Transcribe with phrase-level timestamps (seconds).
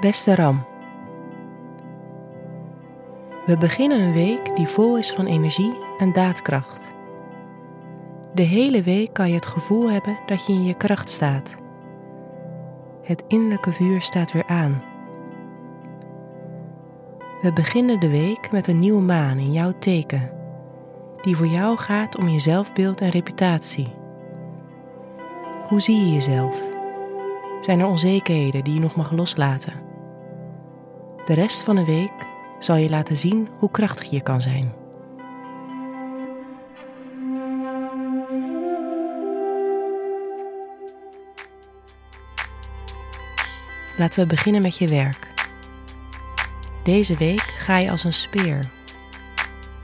[0.00, 0.64] Beste Ram.
[3.46, 6.90] We beginnen een week die vol is van energie en daadkracht.
[8.34, 11.56] De hele week kan je het gevoel hebben dat je in je kracht staat.
[13.02, 14.82] Het innerlijke vuur staat weer aan.
[17.42, 20.30] We beginnen de week met een nieuwe maan in jouw teken,
[21.20, 23.92] die voor jou gaat om je zelfbeeld en reputatie.
[25.68, 26.58] Hoe zie je jezelf?
[27.60, 29.88] Zijn er onzekerheden die je nog mag loslaten?
[31.30, 32.12] De rest van de week
[32.58, 34.72] zal je laten zien hoe krachtig je kan zijn.
[43.96, 45.28] Laten we beginnen met je werk.
[46.84, 48.70] Deze week ga je als een speer.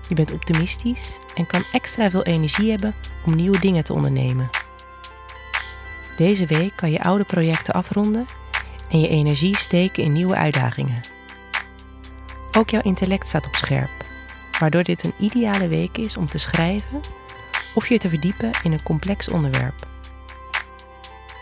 [0.09, 2.95] Je bent optimistisch en kan extra veel energie hebben
[3.27, 4.51] om nieuwe dingen te ondernemen.
[6.17, 8.25] Deze week kan je oude projecten afronden
[8.91, 11.16] en je energie steken in nieuwe uitdagingen.
[12.57, 13.91] Ook jouw intellect staat op scherp,
[14.59, 17.01] waardoor dit een ideale week is om te schrijven
[17.75, 19.87] of je te verdiepen in een complex onderwerp.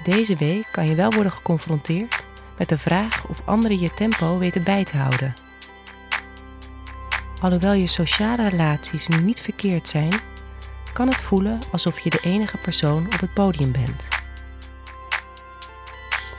[0.05, 2.27] Deze week kan je wel worden geconfronteerd
[2.59, 5.35] met de vraag of anderen je tempo weten bij te houden.
[7.41, 10.13] Alhoewel je sociale relaties nu niet verkeerd zijn,
[10.93, 14.09] kan het voelen alsof je de enige persoon op het podium bent.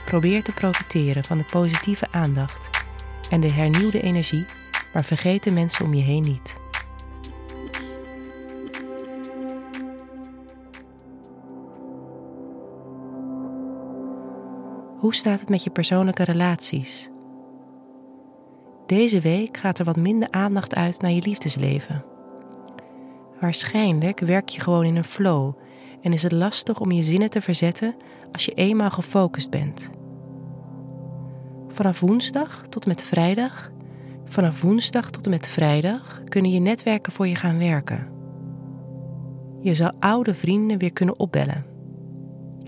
[0.04, 2.70] Probeer te profiteren van de positieve aandacht
[3.30, 4.44] en de hernieuwde energie,
[4.96, 6.56] maar vergeet de mensen om je heen niet.
[14.98, 17.10] Hoe staat het met je persoonlijke relaties?
[18.86, 22.04] Deze week gaat er wat minder aandacht uit naar je liefdesleven.
[23.40, 25.54] Waarschijnlijk werk je gewoon in een flow
[26.02, 27.96] en is het lastig om je zinnen te verzetten
[28.32, 29.90] als je eenmaal gefocust bent.
[31.68, 33.74] Vanaf woensdag tot met vrijdag,
[34.28, 38.08] vanaf woensdag tot en met vrijdag kunnen je netwerken voor je gaan werken.
[39.60, 41.64] Je zal oude vrienden weer kunnen opbellen.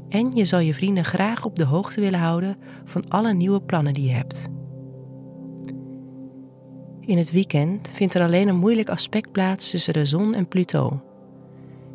[0.08, 3.92] En je zal je vrienden graag op de hoogte willen houden van alle nieuwe plannen
[3.92, 4.48] die je hebt.
[7.00, 11.00] In het weekend vindt er alleen een moeilijk aspect plaats tussen de zon en Pluto.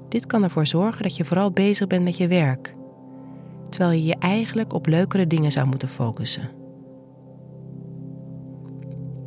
[0.10, 2.76] Dit kan ervoor zorgen dat je vooral bezig bent met je werk,
[3.70, 6.63] terwijl je je eigenlijk op leukere dingen zou moeten focussen.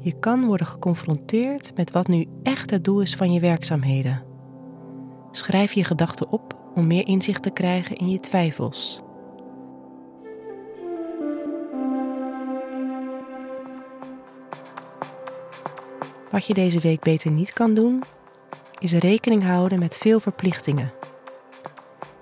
[0.07, 4.25] Je kan worden geconfronteerd met wat nu echt het doel is van je werkzaamheden.
[5.31, 9.03] Schrijf je gedachten op om meer inzicht te krijgen in je twijfels.
[16.31, 18.03] Wat je deze week beter niet kan doen,
[18.79, 20.93] is rekening houden met veel verplichtingen.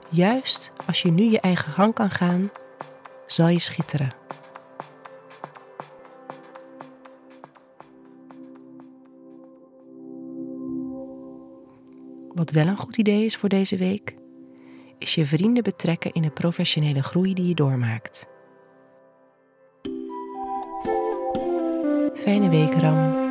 [0.08, 2.50] Juist als je nu je eigen gang kan gaan,
[3.26, 4.14] zal je schitteren.
[12.34, 14.14] Wat wel een goed idee is voor deze week,
[14.98, 18.26] is je vrienden betrekken in de professionele groei die je doormaakt.
[22.14, 23.23] Fijne week, Ram.